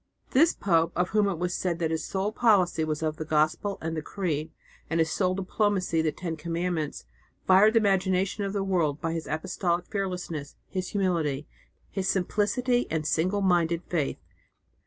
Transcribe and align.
"This 0.31 0.55
pope, 0.55 0.93
of 0.95 1.09
whom 1.09 1.27
it 1.27 1.37
was 1.37 1.53
said 1.53 1.77
that 1.77 1.91
his 1.91 2.03
sole 2.03 2.31
policy 2.31 2.83
was 2.83 3.01
the 3.01 3.11
Gospel 3.23 3.77
and 3.81 3.95
the 3.95 4.01
Creed, 4.01 4.49
and 4.89 4.99
his 4.99 5.11
sole 5.11 5.35
diplomacy 5.35 6.01
the 6.01 6.11
Ten 6.11 6.35
Commandments, 6.35 7.05
fired 7.45 7.75
the 7.75 7.81
imagination 7.81 8.43
of 8.43 8.51
the 8.51 8.63
world 8.63 8.99
by 8.99 9.13
his 9.13 9.27
apostolic 9.27 9.85
fearlessness, 9.85 10.55
his 10.67 10.87
humility, 10.87 11.45
his 11.91 12.07
simplicity 12.07 12.87
and 12.89 13.05
single 13.05 13.41
minded 13.41 13.83
faith." 13.83 14.17